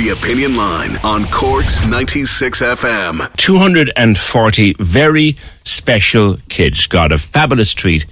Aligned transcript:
The 0.00 0.08
Opinion 0.18 0.56
Line 0.56 0.96
on 1.04 1.26
Cork's 1.26 1.86
96 1.86 2.62
FM. 2.62 3.36
240 3.36 4.74
very 4.78 5.36
special 5.62 6.38
kids 6.48 6.86
got 6.86 7.12
a 7.12 7.18
fabulous 7.18 7.74
treat 7.74 8.06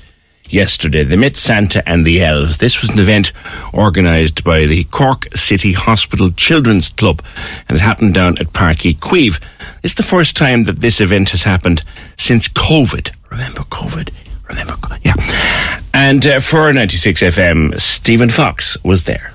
yesterday. 0.50 1.02
They 1.04 1.16
met 1.16 1.34
Santa 1.36 1.82
and 1.88 2.06
the 2.06 2.22
elves. 2.22 2.58
This 2.58 2.82
was 2.82 2.90
an 2.90 2.98
event 2.98 3.32
organised 3.72 4.44
by 4.44 4.66
the 4.66 4.84
Cork 4.84 5.34
City 5.34 5.72
Hospital 5.72 6.30
Children's 6.30 6.90
Club 6.90 7.22
and 7.70 7.78
it 7.78 7.80
happened 7.80 8.12
down 8.12 8.36
at 8.36 8.48
Páirc 8.48 8.92
Uí 8.92 8.98
Chaoimh. 8.98 9.42
It's 9.82 9.94
the 9.94 10.02
first 10.02 10.36
time 10.36 10.64
that 10.64 10.80
this 10.82 11.00
event 11.00 11.30
has 11.30 11.44
happened 11.44 11.82
since 12.18 12.48
COVID. 12.48 13.14
Remember 13.30 13.62
COVID? 13.62 14.12
Remember? 14.50 14.74
Co- 14.74 14.96
Yeah. 15.02 15.14
And 15.94 16.26
uh, 16.26 16.40
for 16.40 16.70
96 16.70 17.22
FM, 17.22 17.80
Steven 17.80 18.28
Fox 18.28 18.76
was 18.84 19.04
there. 19.04 19.32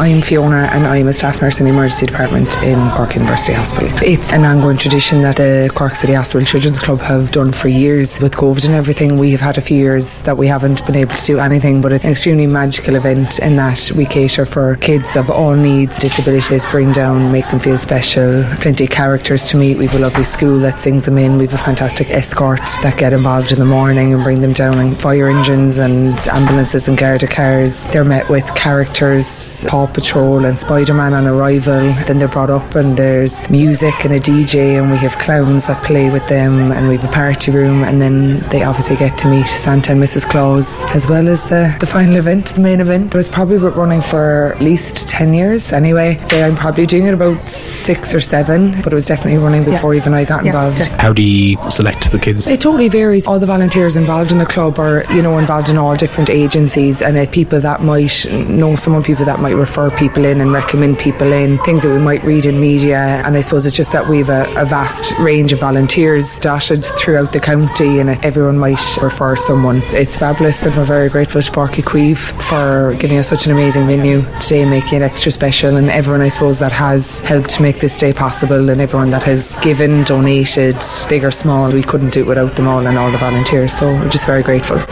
I'm 0.00 0.22
Fiona 0.22 0.66
and 0.72 0.86
I'm 0.86 1.08
a 1.08 1.12
staff 1.12 1.42
nurse 1.42 1.60
in 1.60 1.66
the 1.66 1.72
emergency 1.72 2.06
department 2.06 2.56
in 2.62 2.90
Cork 2.92 3.16
University 3.16 3.52
Hospital. 3.52 3.90
It's 4.02 4.32
an 4.32 4.46
ongoing 4.46 4.78
tradition 4.78 5.20
that 5.20 5.36
the 5.36 5.70
Cork 5.74 5.94
City 5.94 6.14
Hospital 6.14 6.46
Children's 6.46 6.80
Club 6.80 7.00
have 7.00 7.32
done 7.32 7.52
for 7.52 7.68
years. 7.68 8.18
With 8.18 8.32
COVID 8.32 8.64
and 8.64 8.74
everything, 8.74 9.18
we 9.18 9.30
have 9.32 9.42
had 9.42 9.58
a 9.58 9.60
few 9.60 9.76
years 9.76 10.22
that 10.22 10.38
we 10.38 10.46
haven't 10.46 10.86
been 10.86 10.96
able 10.96 11.14
to 11.14 11.24
do 11.26 11.38
anything, 11.38 11.82
but 11.82 11.92
it's 11.92 12.02
an 12.02 12.12
extremely 12.12 12.46
magical 12.46 12.96
event 12.96 13.40
in 13.40 13.56
that 13.56 13.92
we 13.94 14.06
cater 14.06 14.46
for 14.46 14.76
kids 14.76 15.16
of 15.16 15.28
all 15.28 15.54
needs, 15.54 15.98
disabilities, 15.98 16.64
bring 16.70 16.92
down, 16.92 17.30
make 17.30 17.46
them 17.50 17.60
feel 17.60 17.76
special. 17.76 18.42
Plenty 18.62 18.84
of 18.84 18.90
characters 18.90 19.50
to 19.50 19.58
meet. 19.58 19.76
We 19.76 19.86
have 19.86 19.96
a 19.96 19.98
lovely 19.98 20.24
school 20.24 20.58
that 20.60 20.80
sings 20.80 21.04
them 21.04 21.18
in. 21.18 21.36
We 21.36 21.44
have 21.44 21.52
a 21.52 21.62
fantastic 21.62 22.08
escort 22.08 22.64
that 22.80 22.96
get 22.96 23.12
involved 23.12 23.52
in 23.52 23.58
the 23.58 23.66
morning 23.66 24.14
and 24.14 24.24
bring 24.24 24.40
them 24.40 24.54
down 24.54 24.78
and 24.78 24.98
fire 24.98 25.28
engines 25.28 25.76
and 25.76 26.18
ambulances 26.28 26.88
and 26.88 26.96
Garda 26.96 27.26
cars. 27.26 27.86
They're 27.88 28.02
met 28.02 28.30
with 28.30 28.46
characters, 28.54 29.62
Paw 29.66 29.89
Patrol 29.92 30.44
and 30.44 30.58
Spider-Man 30.58 31.14
on 31.14 31.26
arrival. 31.26 31.92
Then 32.06 32.16
they're 32.18 32.28
brought 32.28 32.50
up 32.50 32.74
and 32.74 32.96
there's 32.96 33.48
music 33.50 34.04
and 34.04 34.14
a 34.14 34.20
DJ 34.20 34.80
and 34.80 34.90
we 34.90 34.96
have 34.98 35.16
clowns 35.18 35.66
that 35.66 35.82
play 35.84 36.10
with 36.10 36.26
them 36.28 36.72
and 36.72 36.88
we 36.88 36.96
have 36.96 37.08
a 37.08 37.12
party 37.12 37.50
room 37.50 37.82
and 37.84 38.00
then 38.00 38.40
they 38.50 38.62
obviously 38.62 38.96
get 38.96 39.16
to 39.18 39.28
meet 39.28 39.46
Santa 39.46 39.92
and 39.92 40.02
Mrs. 40.02 40.28
Claus 40.28 40.84
as 40.94 41.08
well 41.08 41.28
as 41.28 41.48
the, 41.48 41.74
the 41.80 41.86
final 41.86 42.16
event, 42.16 42.46
the 42.46 42.60
main 42.60 42.80
event. 42.80 43.12
So 43.12 43.18
it's 43.18 43.28
probably 43.28 43.58
been 43.58 43.72
running 43.74 44.00
for 44.00 44.52
at 44.54 44.62
least 44.62 45.08
10 45.08 45.34
years 45.34 45.72
anyway. 45.72 46.18
So 46.26 46.42
I'm 46.42 46.56
probably 46.56 46.86
doing 46.86 47.06
it 47.06 47.14
about 47.14 47.40
six 47.42 48.14
or 48.14 48.20
seven, 48.20 48.80
but 48.82 48.92
it 48.92 48.96
was 48.96 49.06
definitely 49.06 49.38
running 49.38 49.64
before 49.64 49.94
even 49.94 50.14
I 50.14 50.24
got 50.24 50.44
involved. 50.44 50.86
How 50.88 51.12
do 51.12 51.22
you 51.22 51.56
select 51.70 52.12
the 52.12 52.18
kids? 52.18 52.46
It 52.46 52.60
totally 52.60 52.88
varies. 52.88 53.26
All 53.26 53.38
the 53.38 53.46
volunteers 53.46 53.96
involved 53.96 54.32
in 54.32 54.38
the 54.38 54.46
club 54.46 54.78
are, 54.78 55.04
you 55.14 55.22
know, 55.22 55.38
involved 55.38 55.68
in 55.68 55.78
all 55.78 55.96
different 55.96 56.30
agencies 56.30 57.00
and 57.02 57.16
it, 57.16 57.30
people 57.32 57.60
that 57.60 57.82
might 57.82 58.26
know 58.48 58.76
someone, 58.76 59.02
people 59.02 59.24
that 59.24 59.40
might 59.40 59.54
refer 59.54 59.79
people 59.88 60.24
in 60.24 60.40
and 60.40 60.52
recommend 60.52 60.98
people 60.98 61.32
in, 61.32 61.58
things 61.58 61.84
that 61.84 61.90
we 61.90 61.98
might 61.98 62.22
read 62.24 62.44
in 62.44 62.60
media. 62.60 63.22
And 63.24 63.36
I 63.36 63.40
suppose 63.40 63.64
it's 63.64 63.76
just 63.76 63.92
that 63.92 64.08
we 64.08 64.18
have 64.18 64.28
a, 64.28 64.42
a 64.60 64.66
vast 64.66 65.16
range 65.18 65.52
of 65.52 65.60
volunteers 65.60 66.38
dotted 66.40 66.84
throughout 66.84 67.32
the 67.32 67.38
county 67.38 68.00
and 68.00 68.10
everyone 68.24 68.58
might 68.58 68.80
refer 69.00 69.36
someone. 69.36 69.80
It's 69.86 70.16
fabulous 70.16 70.64
and 70.66 70.76
we're 70.76 70.84
very 70.84 71.08
grateful 71.08 71.40
to 71.40 71.50
Uí 71.50 71.82
Chaoimh 71.82 72.42
for 72.42 72.96
giving 72.98 73.18
us 73.18 73.28
such 73.28 73.46
an 73.46 73.52
amazing 73.52 73.86
venue 73.86 74.22
today, 74.40 74.64
making 74.64 75.00
it 75.00 75.02
extra 75.02 75.30
special. 75.30 75.76
And 75.76 75.88
everyone, 75.88 76.20
I 76.20 76.28
suppose, 76.28 76.58
that 76.58 76.72
has 76.72 77.20
helped 77.20 77.60
make 77.60 77.78
this 77.78 77.96
day 77.96 78.12
possible 78.12 78.68
and 78.68 78.80
everyone 78.80 79.10
that 79.10 79.22
has 79.22 79.54
given, 79.62 80.02
donated, 80.02 80.76
big 81.08 81.22
or 81.22 81.30
small. 81.30 81.70
We 81.72 81.84
couldn't 81.84 82.12
do 82.12 82.22
it 82.22 82.26
without 82.26 82.56
them 82.56 82.66
all 82.66 82.84
and 82.86 82.98
all 82.98 83.10
the 83.12 83.18
volunteers. 83.18 83.72
So 83.72 83.86
we're 83.86 84.10
just 84.10 84.26
very 84.26 84.42
grateful. 84.42 84.84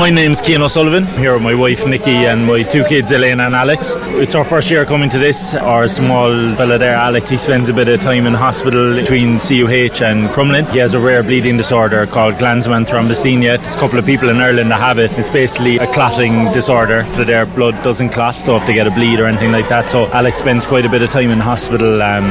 My 0.00 0.08
name's 0.08 0.40
Cian 0.40 0.62
O'Sullivan. 0.62 1.04
I'm 1.04 1.18
here 1.18 1.34
with 1.34 1.42
my 1.42 1.54
wife 1.54 1.86
Nikki 1.86 2.24
and 2.24 2.46
my 2.46 2.62
two 2.62 2.84
kids, 2.84 3.12
Elena 3.12 3.42
and 3.42 3.54
Alex. 3.54 3.96
It's 4.16 4.34
our 4.34 4.44
first 4.44 4.70
year 4.70 4.86
coming 4.86 5.10
to 5.10 5.18
this. 5.18 5.52
Our 5.52 5.88
small 5.88 6.30
fella 6.56 6.78
there, 6.78 6.94
Alex, 6.94 7.28
he 7.28 7.36
spends 7.36 7.68
a 7.68 7.74
bit 7.74 7.86
of 7.86 8.00
time 8.00 8.26
in 8.26 8.32
hospital 8.32 8.96
between 8.96 9.38
CUH 9.38 10.00
and 10.00 10.30
Crumlin. 10.30 10.66
He 10.72 10.78
has 10.78 10.94
a 10.94 10.98
rare 10.98 11.22
bleeding 11.22 11.58
disorder 11.58 12.06
called 12.06 12.36
Glanzmann 12.36 12.86
thrombasthenia. 12.86 13.60
There's 13.60 13.74
a 13.74 13.78
couple 13.78 13.98
of 13.98 14.06
people 14.06 14.30
in 14.30 14.38
Ireland 14.38 14.70
that 14.70 14.80
have 14.80 14.98
it. 14.98 15.12
It's 15.18 15.28
basically 15.28 15.76
a 15.76 15.86
clotting 15.92 16.50
disorder 16.54 17.02
that 17.02 17.26
their 17.26 17.44
blood 17.44 17.74
doesn't 17.84 18.08
clot, 18.08 18.36
so 18.36 18.56
if 18.56 18.66
they 18.66 18.72
get 18.72 18.86
a 18.86 18.90
bleed 18.90 19.20
or 19.20 19.26
anything 19.26 19.52
like 19.52 19.68
that. 19.68 19.90
So 19.90 20.06
Alex 20.12 20.38
spends 20.38 20.64
quite 20.64 20.86
a 20.86 20.88
bit 20.88 21.02
of 21.02 21.10
time 21.10 21.30
in 21.30 21.40
hospital 21.40 22.00
um, 22.00 22.24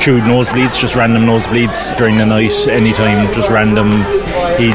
through 0.00 0.22
nosebleeds, 0.22 0.80
just 0.80 0.96
random 0.96 1.22
nosebleeds 1.22 1.96
during 1.96 2.18
the 2.18 2.26
night, 2.26 2.66
anytime, 2.66 3.32
just 3.32 3.48
random. 3.48 3.92
He 4.58 4.72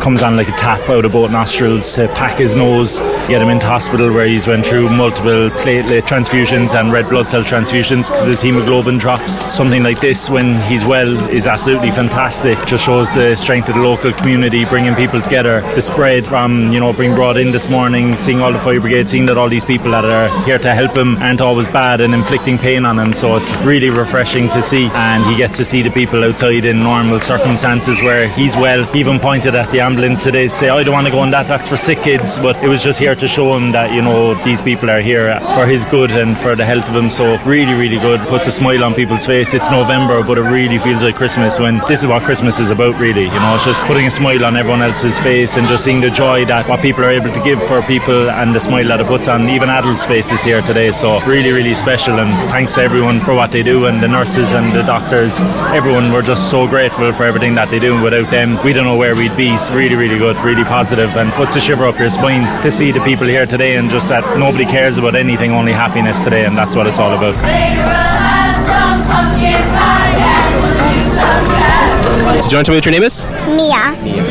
comes 0.00 0.22
on 0.22 0.36
like 0.36 0.48
a 0.48 0.52
tap 0.52 0.88
out 0.90 1.04
of 1.04 1.12
both 1.12 1.30
nostrils 1.30 1.71
pack 1.80 2.38
his 2.38 2.54
nose, 2.54 3.00
get 3.28 3.40
him 3.42 3.48
into 3.48 3.66
hospital 3.66 4.12
where 4.12 4.26
he's 4.26 4.46
went 4.46 4.66
through 4.66 4.88
multiple 4.90 5.50
platelet 5.62 6.02
transfusions 6.02 6.78
and 6.78 6.92
red 6.92 7.08
blood 7.08 7.28
cell 7.28 7.42
transfusions 7.42 8.08
because 8.08 8.26
his 8.26 8.42
hemoglobin 8.42 8.98
drops. 8.98 9.54
Something 9.54 9.82
like 9.82 10.00
this 10.00 10.28
when 10.28 10.60
he's 10.62 10.84
well 10.84 11.16
is 11.30 11.46
absolutely 11.46 11.90
fantastic. 11.90 12.58
Just 12.66 12.84
shows 12.84 13.12
the 13.14 13.34
strength 13.36 13.68
of 13.68 13.74
the 13.76 13.80
local 13.82 14.12
community, 14.12 14.64
bringing 14.64 14.94
people 14.94 15.20
together. 15.20 15.60
The 15.74 15.82
spread 15.82 16.26
from 16.26 16.72
you 16.72 16.80
know 16.80 16.92
being 16.92 17.14
brought 17.14 17.36
in 17.36 17.50
this 17.50 17.68
morning, 17.68 18.16
seeing 18.16 18.40
all 18.40 18.52
the 18.52 18.58
fire 18.58 18.80
brigade, 18.80 19.08
seeing 19.08 19.26
that 19.26 19.38
all 19.38 19.48
these 19.48 19.64
people 19.64 19.90
that 19.92 20.04
are 20.04 20.28
here 20.44 20.58
to 20.58 20.74
help 20.74 20.96
him 20.96 21.16
aren't 21.16 21.40
always 21.40 21.68
bad 21.68 22.00
and 22.00 22.14
inflicting 22.14 22.58
pain 22.58 22.84
on 22.84 22.98
him. 22.98 23.12
So 23.12 23.36
it's 23.36 23.52
really 23.56 23.90
refreshing 23.90 24.48
to 24.50 24.62
see, 24.62 24.86
and 24.92 25.24
he 25.24 25.36
gets 25.36 25.56
to 25.58 25.64
see 25.64 25.82
the 25.82 25.90
people 25.90 26.24
outside 26.24 26.64
in 26.64 26.82
normal 26.82 27.20
circumstances 27.20 28.00
where 28.02 28.28
he's 28.28 28.56
well. 28.56 28.84
Even 28.96 29.18
pointed 29.18 29.54
at 29.54 29.70
the 29.70 29.80
ambulance 29.80 30.22
today 30.22 30.48
to 30.48 30.54
say, 30.54 30.68
"I 30.68 30.82
don't 30.82 30.94
want 30.94 31.06
to 31.06 31.12
go 31.12 31.20
on 31.20 31.30
that. 31.30 31.50
That's 31.62 31.70
for 31.70 31.76
sick 31.76 32.02
kids." 32.02 32.40
But 32.40 32.56
it 32.64 32.66
was 32.66 32.82
just 32.82 32.98
here 32.98 33.14
to 33.14 33.28
show 33.28 33.56
him 33.56 33.70
that 33.70 33.92
you 33.92 34.02
know 34.02 34.34
these 34.42 34.60
people 34.60 34.90
are 34.90 35.00
here 35.00 35.38
for 35.54 35.64
his 35.64 35.84
good 35.84 36.10
and 36.10 36.36
for 36.36 36.56
the 36.56 36.64
health 36.64 36.88
of 36.88 36.96
him. 36.96 37.08
So 37.08 37.38
really, 37.44 37.72
really 37.74 37.98
good. 37.98 38.18
Puts 38.22 38.48
a 38.48 38.50
smile 38.50 38.82
on 38.82 38.94
people's 38.94 39.24
face. 39.24 39.54
It's 39.54 39.70
November, 39.70 40.24
but 40.24 40.38
it 40.38 40.42
really 40.42 40.78
feels 40.78 41.04
like 41.04 41.14
Christmas 41.14 41.60
when 41.60 41.78
this 41.86 42.00
is 42.02 42.08
what 42.08 42.24
Christmas 42.24 42.58
is 42.58 42.70
about. 42.72 42.98
Really, 42.98 43.26
you 43.26 43.40
know, 43.42 43.54
it's 43.54 43.64
just 43.64 43.84
putting 43.84 44.08
a 44.08 44.10
smile 44.10 44.44
on 44.44 44.56
everyone 44.56 44.82
else's 44.82 45.20
face 45.20 45.56
and 45.56 45.68
just 45.68 45.84
seeing 45.84 46.00
the 46.00 46.10
joy 46.10 46.44
that 46.46 46.68
what 46.68 46.80
people 46.80 47.04
are 47.04 47.10
able 47.10 47.30
to 47.30 47.42
give 47.44 47.62
for 47.68 47.80
people 47.82 48.28
and 48.30 48.56
the 48.56 48.60
smile 48.60 48.88
that 48.88 49.00
it 49.00 49.06
puts 49.06 49.28
on 49.28 49.48
even 49.48 49.70
adults' 49.70 50.04
faces 50.04 50.42
here 50.42 50.62
today. 50.62 50.90
So 50.90 51.20
really, 51.20 51.52
really 51.52 51.74
special. 51.74 52.18
And 52.18 52.50
thanks 52.50 52.74
to 52.74 52.82
everyone 52.82 53.20
for 53.20 53.34
what 53.34 53.52
they 53.52 53.62
do 53.62 53.86
and 53.86 54.02
the 54.02 54.08
nurses 54.08 54.52
and 54.52 54.72
the 54.72 54.82
doctors. 54.82 55.38
Everyone, 55.70 56.10
we're 56.10 56.22
just 56.22 56.50
so 56.50 56.66
grateful 56.66 57.12
for 57.12 57.22
everything 57.22 57.54
that 57.54 57.70
they 57.70 57.78
do. 57.78 58.02
Without 58.02 58.28
them, 58.32 58.58
we 58.64 58.72
don't 58.72 58.84
know 58.84 58.96
where 58.96 59.14
we'd 59.14 59.36
be. 59.36 59.56
So 59.58 59.74
really, 59.74 59.94
really 59.94 60.18
good, 60.18 60.36
really 60.38 60.64
positive, 60.64 61.16
and 61.16 61.30
puts 61.34 61.51
a 61.56 61.60
shiver 61.60 61.84
up 61.86 61.98
your 61.98 62.08
spine 62.10 62.44
to 62.62 62.70
see 62.70 62.92
the 62.92 63.00
people 63.00 63.26
here 63.26 63.46
today 63.46 63.76
and 63.76 63.90
just 63.90 64.08
that 64.08 64.38
nobody 64.38 64.64
cares 64.64 64.96
about 64.98 65.14
anything, 65.14 65.50
only 65.52 65.72
happiness 65.72 66.22
today, 66.22 66.44
and 66.44 66.56
that's 66.56 66.74
what 66.74 66.86
it's 66.86 66.98
all 66.98 67.12
about. 67.16 67.34
Do 72.42 72.48
you 72.48 72.56
want 72.56 72.66
to 72.66 72.70
tell 72.70 72.72
me 72.72 72.76
what 72.78 72.84
your 72.84 72.92
name 72.92 73.02
is? 73.02 73.24
Mia. 73.56 73.96
Mia. 74.02 74.22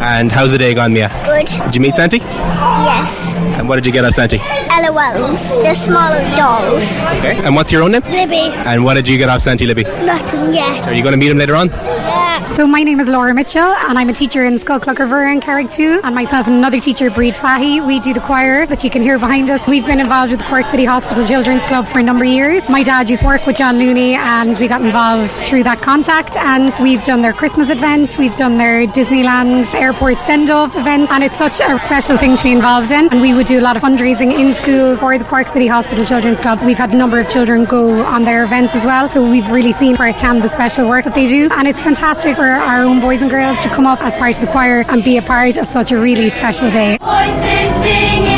And 0.00 0.30
how's 0.30 0.52
the 0.52 0.58
day 0.58 0.72
gone, 0.74 0.92
Mia? 0.92 1.08
Good. 1.24 1.46
Did 1.46 1.74
you 1.74 1.80
meet 1.80 1.94
Santi? 1.94 2.18
Yes. 2.18 3.40
And 3.58 3.68
what 3.68 3.76
did 3.76 3.86
you 3.86 3.92
get 3.92 4.04
off 4.04 4.12
Santi? 4.14 4.38
LOLs. 4.38 5.62
They're 5.62 5.74
smaller 5.74 6.20
dolls. 6.36 7.00
Okay. 7.02 7.44
And 7.44 7.54
what's 7.56 7.72
your 7.72 7.82
own 7.82 7.92
name? 7.92 8.02
Libby. 8.02 8.52
And 8.66 8.84
what 8.84 8.94
did 8.94 9.08
you 9.08 9.18
get 9.18 9.28
off 9.28 9.40
Santi 9.42 9.66
Libby? 9.66 9.82
Nothing 9.82 10.54
yet. 10.54 10.86
Are 10.86 10.94
you 10.94 11.02
going 11.02 11.12
to 11.12 11.18
meet 11.18 11.30
him 11.30 11.38
later 11.38 11.56
on? 11.56 11.68
Yeah. 11.68 12.25
So 12.36 12.66
my 12.66 12.82
name 12.82 13.00
is 13.00 13.08
Laura 13.08 13.32
Mitchell 13.32 13.62
and 13.62 13.98
I'm 13.98 14.10
a 14.10 14.12
teacher 14.12 14.44
in 14.44 14.58
Scoil 14.58 14.78
Chlochair 14.78 15.08
Mhuire 15.08 15.32
in 15.32 15.40
Carrick 15.40 15.72
and 15.78 16.14
myself 16.14 16.46
and 16.46 16.56
another 16.56 16.78
teacher, 16.78 17.10
Bríd 17.10 17.34
Fahy. 17.34 17.80
We 17.80 17.98
do 17.98 18.12
the 18.12 18.20
choir 18.20 18.66
that 18.66 18.84
you 18.84 18.90
can 18.90 19.00
hear 19.00 19.18
behind 19.18 19.48
us. 19.48 19.66
We've 19.66 19.86
been 19.86 20.00
involved 20.00 20.32
with 20.32 20.40
the 20.40 20.46
Cork 20.46 20.66
City 20.66 20.84
Hospital 20.84 21.24
Children's 21.24 21.64
Club 21.64 21.86
for 21.86 22.00
a 22.00 22.02
number 22.02 22.24
of 22.24 22.30
years. 22.30 22.68
My 22.68 22.82
dad 22.82 23.08
used 23.08 23.22
to 23.22 23.26
work 23.26 23.46
with 23.46 23.56
John 23.56 23.78
Looney 23.78 24.16
and 24.16 24.58
we 24.58 24.68
got 24.68 24.82
involved 24.82 25.30
through 25.30 25.62
that 25.62 25.80
contact 25.80 26.36
and 26.36 26.74
we've 26.78 27.02
done 27.04 27.22
their 27.22 27.32
Christmas 27.32 27.70
event, 27.70 28.16
we've 28.18 28.36
done 28.36 28.58
their 28.58 28.86
Disneyland 28.86 29.74
airport 29.74 30.18
send-off 30.18 30.76
event 30.76 31.10
and 31.10 31.24
it's 31.24 31.38
such 31.38 31.60
a 31.60 31.78
special 31.78 32.18
thing 32.18 32.36
to 32.36 32.42
be 32.42 32.52
involved 32.52 32.90
in 32.90 33.08
and 33.12 33.22
we 33.22 33.32
would 33.32 33.46
do 33.46 33.58
a 33.58 33.64
lot 33.64 33.76
of 33.76 33.82
fundraising 33.82 34.38
in 34.38 34.54
school 34.54 34.94
for 34.98 35.16
the 35.16 35.24
Cork 35.24 35.46
City 35.48 35.68
Hospital 35.68 36.04
Children's 36.04 36.40
Club. 36.40 36.60
We've 36.62 36.76
had 36.76 36.92
a 36.92 36.98
number 36.98 37.18
of 37.18 37.30
children 37.30 37.64
go 37.64 38.04
on 38.04 38.24
their 38.24 38.44
events 38.44 38.74
as 38.74 38.84
well 38.84 39.10
so 39.10 39.22
we've 39.22 39.50
really 39.50 39.72
seen 39.72 39.96
firsthand 39.96 40.42
the 40.42 40.48
special 40.48 40.86
work 40.86 41.04
that 41.04 41.14
they 41.14 41.26
do 41.26 41.48
and 41.50 41.66
it's 41.66 41.82
fantastic 41.82 42.25
for 42.34 42.44
our 42.44 42.82
own 42.82 43.00
boys 43.00 43.22
and 43.22 43.30
girls 43.30 43.60
to 43.60 43.68
come 43.68 43.86
up 43.86 44.00
as 44.02 44.14
part 44.16 44.34
of 44.34 44.40
the 44.40 44.46
choir 44.46 44.84
and 44.88 45.04
be 45.04 45.16
a 45.16 45.22
part 45.22 45.56
of 45.56 45.68
such 45.68 45.92
a 45.92 45.98
really 45.98 46.28
special 46.30 46.70
day. 46.70 46.98
Voices 46.98 47.82
singing, 47.82 48.35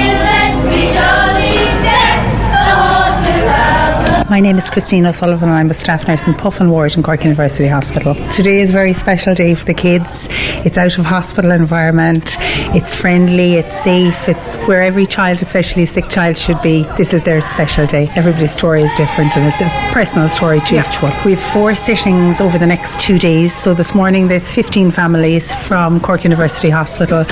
My 4.31 4.41
name 4.41 4.59
is 4.59 4.69
Christine 4.69 5.07
O'Sullivan 5.07 5.49
and 5.49 5.57
I'm 5.57 5.71
a 5.71 5.75
staff 5.75 6.07
nurse 6.07 6.27
in 6.27 6.35
Puffin 6.35 6.69
Ward 6.69 6.95
in 6.95 7.03
Cork 7.03 7.23
University 7.23 7.67
Hospital. 7.67 8.15
Today 8.29 8.61
is 8.61 8.69
a 8.69 8.73
very 8.75 8.93
special 8.93 9.35
day 9.35 9.55
for 9.55 9.65
the 9.65 9.73
kids. 9.73 10.29
It's 10.67 10.77
out 10.77 10.99
of 10.99 11.07
hospital 11.07 11.51
environment, 11.51 12.37
it's 12.77 12.95
friendly, 12.95 13.55
it's 13.55 13.83
safe, 13.83 14.29
it's 14.29 14.57
where 14.67 14.83
every 14.83 15.07
child, 15.07 15.41
especially 15.41 15.85
a 15.85 15.87
sick 15.87 16.11
child, 16.11 16.37
should 16.37 16.61
be. 16.61 16.83
This 16.99 17.15
is 17.15 17.25
their 17.25 17.41
special 17.41 17.87
day. 17.87 18.11
Everybody's 18.17 18.53
story 18.53 18.83
is 18.83 18.93
different 18.99 19.35
and 19.35 19.51
it's 19.51 19.63
a 19.63 19.93
personal 19.95 20.29
story 20.29 20.61
to 20.61 20.79
each 20.79 21.03
one. 21.03 21.15
We 21.25 21.35
have 21.35 21.53
four 21.55 21.75
sittings 21.75 22.43
over 22.43 22.59
the 22.59 22.67
next 22.67 23.01
two 23.01 23.19
days. 23.19 23.57
So 23.57 23.73
this 23.73 23.95
morning 23.95 24.29
there's 24.29 24.51
15 24.51 24.91
families 24.91 25.55
from 25.67 26.01
Cork 26.01 26.25
University 26.25 26.69
Hospital 26.69 27.25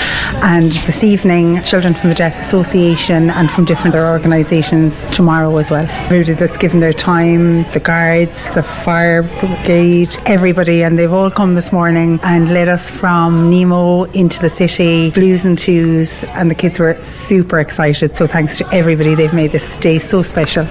and 0.43 0.73
this 0.73 1.05
evening 1.05 1.63
children 1.63 1.93
from 1.93 2.09
the 2.09 2.17
Deaf 2.17 2.41
Association 2.41 3.29
and 3.29 3.51
from 3.51 3.67
different 3.67 3.95
other 3.95 4.07
organisations 4.07 5.05
tomorrow 5.15 5.55
as 5.59 5.71
well. 5.71 5.85
Everybody 6.07 6.33
that's 6.33 6.57
given 6.57 6.86
their 6.87 6.93
time, 6.93 7.65
the 7.73 7.81
guards, 7.81 8.49
the 8.55 8.63
fire 8.63 9.25
brigade, 9.41 10.17
everybody, 10.25 10.85
and 10.85 10.97
they've 10.97 11.13
all 11.13 11.33
come 11.33 11.55
this 11.55 11.73
morning 11.73 12.21
and 12.23 12.49
led 12.49 12.69
us 12.69 12.89
from 12.89 13.51
Nemo 13.51 14.05
into 14.13 14.39
the 14.39 14.49
city, 14.49 15.11
blues 15.11 15.45
and 15.45 15.59
twos, 15.59 16.23
and 16.39 16.49
the 16.49 16.55
kids 16.55 16.79
were 16.79 16.95
super 17.03 17.59
excited. 17.59 18.17
So 18.17 18.29
thanks 18.29 18.57
to 18.59 18.73
everybody, 18.73 19.17
they've 19.17 19.35
made 19.35 19.51
this 19.51 19.79
day 19.79 19.99
so 19.99 20.23
special. 20.23 20.65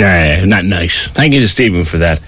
Uh, 0.00 0.44
not 0.46 0.64
nice. 0.64 1.06
Thank 1.08 1.32
you 1.32 1.40
to 1.40 1.48
Steven 1.48 1.84
for 1.84 1.98
that. 1.98 2.20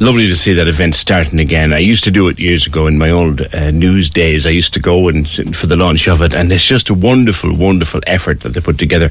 Lovely 0.00 0.26
to 0.28 0.36
see 0.36 0.52
that 0.54 0.68
event 0.68 0.94
starting 0.94 1.40
again. 1.40 1.72
I 1.72 1.78
used 1.78 2.04
to 2.04 2.10
do 2.10 2.28
it 2.28 2.38
years 2.38 2.66
ago 2.66 2.86
in 2.86 2.98
my 2.98 3.10
old 3.10 3.42
uh, 3.54 3.70
news 3.70 4.10
days. 4.10 4.46
I 4.46 4.50
used 4.50 4.72
to 4.74 4.80
go 4.80 5.08
and 5.08 5.28
sit 5.28 5.54
for 5.56 5.66
the 5.66 5.76
launch 5.76 6.08
of 6.08 6.22
it, 6.22 6.34
and 6.34 6.52
it's 6.52 6.64
just 6.64 6.90
a 6.90 6.94
wonderful, 6.94 7.54
wonderful 7.54 8.00
effort 8.06 8.40
that 8.40 8.50
they 8.50 8.60
put 8.60 8.78
together 8.78 9.10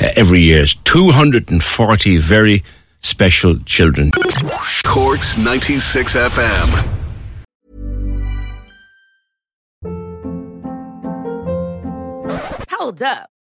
uh, 0.00 0.08
every 0.16 0.42
year. 0.42 0.62
It's 0.62 0.74
240 0.74 2.16
very 2.18 2.62
special 3.00 3.58
children. 3.60 4.10
Corks 4.84 5.36
96 5.38 6.16
FM. 6.16 6.98
Hold 12.70 13.02
up. 13.02 13.30